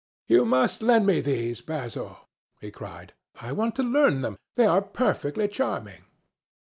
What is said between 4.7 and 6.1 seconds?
perfectly charming."